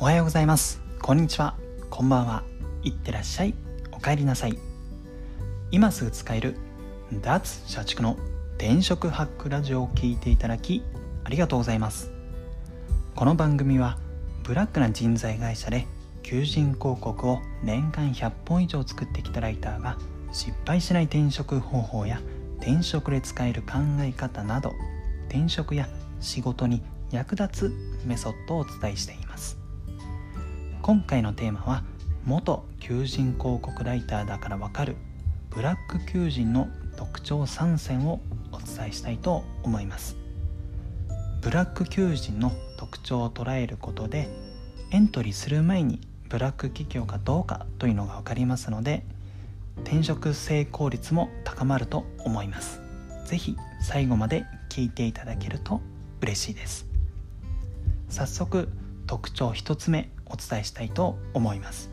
[0.00, 0.80] おはようございます。
[1.02, 1.56] こんにちは。
[1.90, 2.44] こんばんは。
[2.84, 3.54] いってらっしゃい。
[3.90, 4.56] おかえりなさい。
[5.72, 6.54] 今すぐ使える
[7.20, 8.16] 脱社畜の
[8.58, 10.84] 転職ハックラジオを聴いていただき
[11.24, 12.12] ありがとうございます。
[13.16, 13.98] この番組は
[14.44, 15.88] ブラックな人材会社で
[16.22, 19.98] 求人広告を年間100本以上作ってきたライターが
[20.30, 22.20] 失敗しない転職方法や
[22.60, 24.74] 転職で使える考え方など
[25.28, 25.88] 転職や
[26.20, 29.27] 仕事に役立つメソッドをお伝えしています。
[30.88, 31.82] 今回のテーマは
[32.24, 34.96] 元求人広告ライターだからわかる
[35.50, 38.20] ブラック求人の特徴3選を
[38.52, 40.16] お伝えしたいと思います。
[41.42, 44.30] ブラック求人の特徴を捉えることで
[44.90, 49.04] エントリーする前にブラック企業かどうかというのが分かりますので
[49.82, 52.80] 転職成功率も高まると思います。
[53.26, 55.82] 是非最後まで聞いていただけると
[56.22, 56.86] 嬉しいです。
[58.08, 58.70] 早速
[59.06, 60.08] 特徴1つ目。
[60.30, 61.90] お伝えしたいと思います。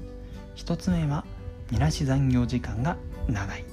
[0.56, 1.26] 1つ目は
[1.72, 2.98] みなし残業時間が
[3.28, 3.66] 長い、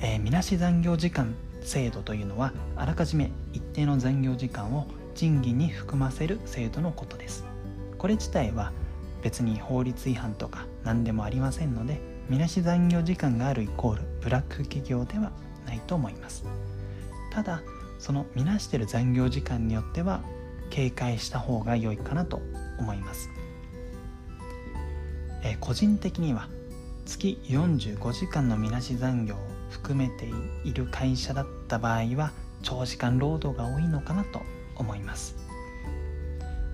[0.00, 7.44] えー、みなし残業時間制度というのはあらかじめ一定の残業時間を賃金に含ませる制度のことです。
[7.98, 8.72] これ自体は
[9.22, 15.32] 別に法律違反とか何でもありませんのでみなし残業時間があるイコールブラック企業では
[15.66, 16.44] ないと思います。
[17.30, 17.62] ただ
[17.98, 20.22] そのみなしてる残業時間によっては
[20.70, 22.42] 警戒した方が良いかなと
[22.78, 23.30] 思います、
[25.44, 26.48] え、個人的には
[27.04, 29.38] 月45時間のみなし残業を
[29.70, 30.26] 含めて
[30.64, 34.40] いる会社だった場合は長時間労働が多いのかなと
[34.76, 35.36] 思います。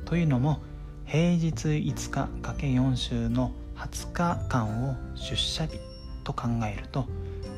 [0.04, 0.60] というのも
[1.06, 5.78] 平日5日 ×4 週の20日間を出社日
[6.22, 7.06] と考えると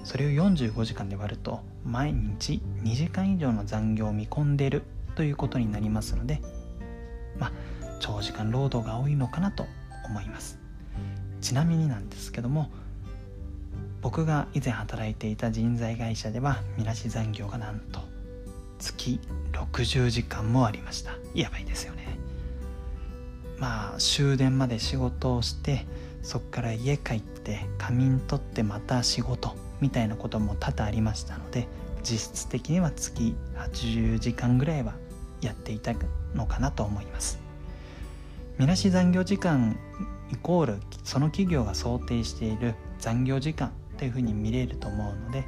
[0.04, 4.82] それを45時間で割ると毎日2時間以上の残業を見込んでいる
[5.14, 6.40] ということになりますので
[7.38, 7.52] まあ
[8.00, 9.66] 長時間労働が多いのかなと
[10.06, 10.61] 思います。
[11.40, 12.70] ちなみになんですけども
[14.00, 18.00] 僕が以前働いていた人材会社ではみなし残業がなんと
[18.78, 19.20] 月
[19.52, 21.12] 60時間もありました。
[21.34, 22.18] やばいですよね。
[23.58, 25.86] まあ終電まで仕事をして
[26.22, 31.68] そっから家帰って仮眠取ってまた仕事みたいなことも多々ありましたので
[32.02, 34.94] 実質的には月80時間ぐらいは
[35.40, 35.92] やっていた
[36.34, 37.41] のかなと思います。
[38.58, 39.78] みなし残業時間
[40.30, 45.44] イコールその企業が想定している残業時間というふうに見れると思うので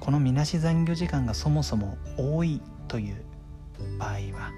[0.00, 3.24] このみなし残業時間がそもそも多いという
[3.98, 4.52] 場合は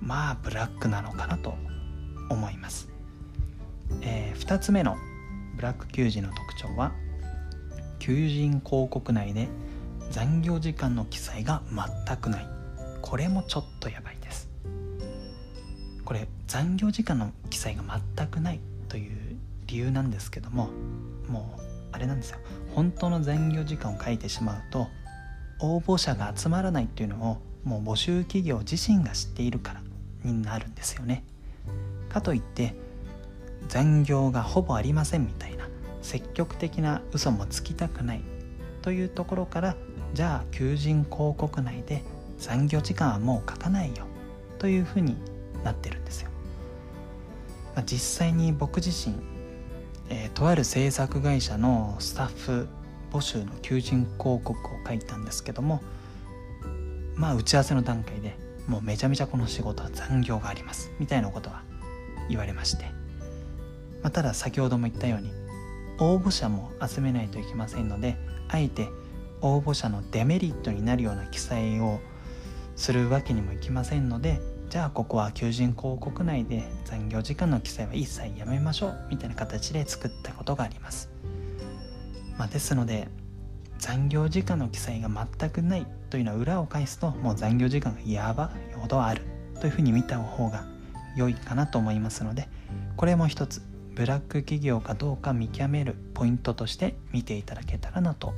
[0.00, 1.54] まあブラックなのかなと
[2.30, 2.88] 思います、
[4.02, 4.96] えー、2つ目の
[5.56, 6.92] ブラック求人の特徴は
[7.98, 9.48] 求人広告内で
[10.10, 11.62] 残業時間の記載が
[12.06, 12.46] 全くない。
[13.02, 14.17] これもちょっとやばい。
[16.08, 17.82] これ残業時間の記載が
[18.16, 19.36] 全くないという
[19.66, 20.70] 理由なんですけども
[21.28, 21.60] もう
[21.92, 22.38] あれなんですよ。
[22.74, 24.86] 本当の残業時間を書いてしまうと
[25.60, 29.82] 応募者が集まらないっていうのをもう募集企業自身が知っているから
[30.24, 31.24] になるんですよね。
[32.08, 32.74] かといって
[33.68, 35.68] 残業がほぼありませんみたいな
[36.00, 38.22] 積極的な嘘もつきたくない
[38.80, 39.76] というところから
[40.14, 42.02] じゃあ求人広告内で
[42.38, 44.06] 残業時間はもう書かないよ
[44.58, 45.14] というふうに
[45.64, 46.30] なってるんですよ、
[47.74, 49.16] まあ、実際に僕自身、
[50.10, 52.68] えー、とある制作会社のスタッフ
[53.12, 55.82] 募集の求人広告を書いたんですけども
[57.14, 58.36] まあ打ち合わせの段階で
[58.66, 61.62] もうめちゃめちゃこの仕事は残業がありますみたいなことは
[62.28, 62.84] 言われまして、
[64.02, 65.30] まあ、ただ先ほども言ったように
[65.98, 68.16] 応募者も集めないといけませんので
[68.48, 68.88] あえて
[69.40, 71.98] 応募者のデメリットになるような記載を
[72.76, 81.08] するわけにもいきませんのでじゃあここは求人広告内で残業時間の記載は一切やめましょうみたいな形で作ったことがあります、
[82.36, 83.08] まあ、ですので
[83.78, 89.22] 残業時間の記載が全くないというのは裏を返すともう残業時間がやばいほどある
[89.60, 90.64] というふうに見た方が
[91.16, 92.48] 良いかなと思いますので
[92.96, 93.62] これも一つ
[93.94, 98.32] ブラック企業かどうか見極めるポイントとして見ていただけたらなと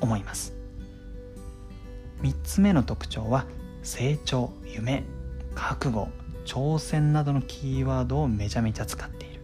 [0.00, 0.54] 思います。
[2.22, 3.46] 3つ目の特徴は
[3.84, 5.04] 成長夢。
[5.54, 6.08] 覚悟
[6.44, 9.40] 挑戦などのキーワードをめちゃめちゃ使っている。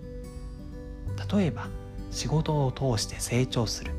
[1.32, 1.68] 例えば
[2.10, 3.92] 仕事を通して成長する。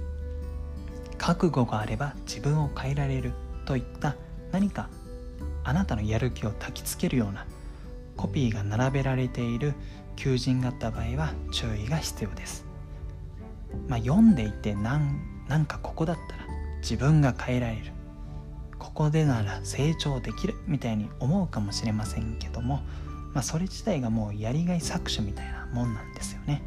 [1.18, 3.34] 覚悟があれば自分を変えられる。
[3.66, 4.16] といった
[4.52, 4.90] 何か
[5.64, 7.46] あなたのやる気を焚きつけるような
[8.18, 9.74] コピーが並べられている。
[10.18, 12.66] 求人があった場合は注意が必要です。
[13.88, 16.44] まあ、読んでいてなんなんかここだったら
[16.82, 17.92] 自分が変えられる。
[18.82, 22.82] ここでなら成長できるみたいに思うかもしれませんけども
[23.34, 26.62] まあ、それ自体がもうやりがい搾取みたいなもんなんですよね。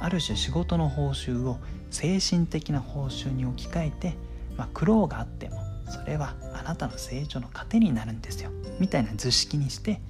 [0.00, 1.58] ある種仕事の報酬を
[1.90, 4.14] 精神的な報酬に置き換えて、
[4.56, 8.50] まあ、苦労があってもそれはあなたの成長の糧になるんですよ。
[8.80, 10.00] みたいな図式にして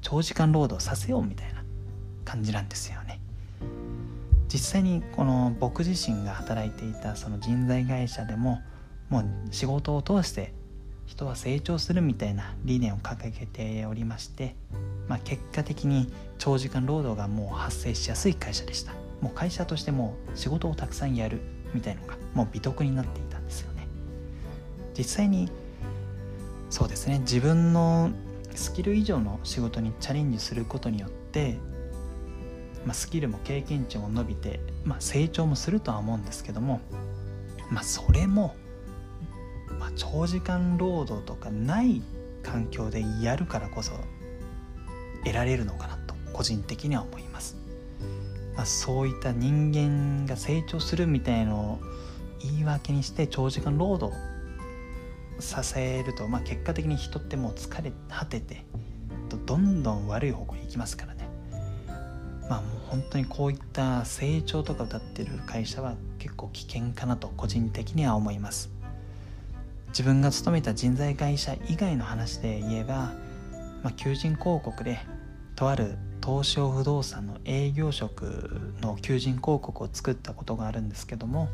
[0.00, 1.62] 長時間労働させようみたいな
[2.24, 3.20] 感じなんですよね。
[4.52, 8.60] 実際にこの僕自身が働いていたその人材会社でも
[9.10, 10.52] もう仕事を通して
[11.06, 14.54] 人は成長するみたいな理念を掲げておりまして、
[15.08, 18.92] まあ、結果的に長時間労働がもう発生しやすい会社でした。
[19.20, 21.40] もう会社としても仕事をたくさんやる
[21.72, 23.86] みたいのがもう美徳になっていたんですよね。
[24.96, 25.50] 実際に
[26.70, 28.10] そうですね自分の
[28.54, 31.58] スキル以上の仕事にチャレンジすることによって、
[32.84, 36.80] まあ、スキルも経験値も伸びて、まあ、成長もするとは思うんですけども、
[37.70, 38.54] まあ、それも、
[39.78, 42.02] まあ、長時間労働とかない
[42.42, 43.92] 環境でやるからこそ
[45.24, 47.56] 得られるのかなと個人的には思います。
[48.56, 51.80] まあ、そういった人間が成長するみたいのを
[52.40, 54.16] 言い訳にして長時間労働
[55.38, 58.64] させると、まあ、結果的に人ってもう疲れ果てて
[59.44, 61.28] どんどん悪い方向に行きますからね
[62.48, 68.70] まあもう本当にこういった成長とか歌ってる会社は結構危険かなと個人的には思います
[69.96, 73.14] 自分が勤めた人材会社以外の話で言えば、
[73.82, 74.98] まあ、求人広告で
[75.54, 81.48] とある東証不動産の営業職の求人広告を作ったことがあるんですけども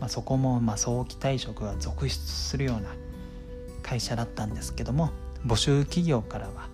[0.00, 2.94] まあ、そこもま早期退職が続出するような
[3.82, 5.10] 会社だったんですけども
[5.46, 6.68] 募集企業からは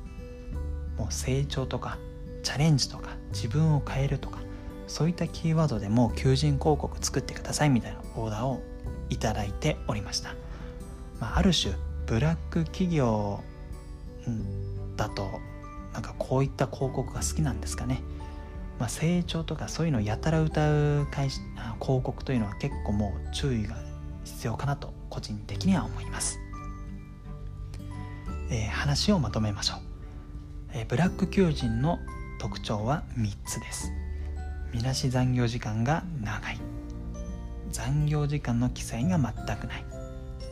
[0.97, 1.99] もう成長とか
[2.43, 4.39] チャレンジとか自分を変えるとか
[4.87, 8.63] そういったキーワードでもう求人広告作ってくださいみたいなオーダーを
[9.11, 10.35] いただいておりました、
[11.21, 11.75] まあ、ある種
[12.07, 13.41] ブラック企業
[14.97, 15.41] だと
[15.93, 18.03] なんかこういった広告が好きなんですかね。
[18.79, 21.33] まあ、成長とかそういうのをやたら歌う広
[21.81, 23.77] 告というのは結構もう注意が
[24.25, 26.39] 必要かなと個人的には思います、
[28.51, 29.79] えー、話をまとめましょう、
[30.75, 31.99] えー、ブラック求人の
[32.39, 33.93] 特徴は3つです。
[34.73, 36.59] みなし残業時間が長い。
[37.71, 39.96] 残業時間の記載が全くない。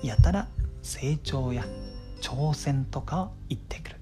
[0.06, 0.48] やたら
[0.82, 1.64] 成長や
[2.20, 3.96] 挑戦とかを言ってくる。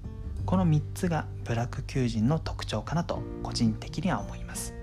[0.45, 4.75] この3つがブラック求人の特徴かなと個人的には思います。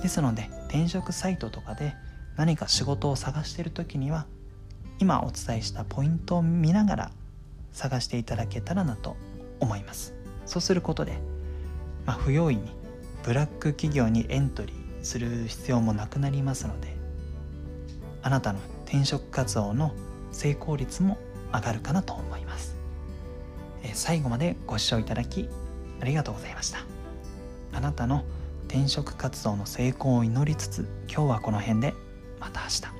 [0.00, 1.94] ですので転職サイトとかで
[2.36, 4.26] 何か仕事を探している時には
[4.98, 7.10] 今お伝えしたポイントを見ながら
[7.72, 9.16] 探していただけたらなと
[9.60, 10.14] 思います。
[10.44, 11.18] そうすることで、
[12.04, 12.70] まあ、不用意に
[13.24, 16.96] ブラック企業にエントリーする必要もなくなりますので
[18.22, 19.92] あなたの転職活動の
[20.32, 21.18] 成功率も
[21.52, 22.76] 上がるかなと思います。
[23.92, 25.48] 最後までご視聴いただき
[26.00, 26.78] ありがとうございました。
[27.72, 28.24] あなたの
[28.68, 31.94] 転職活動の成功を祈りつつ今日はこの辺で
[32.40, 32.95] また明日。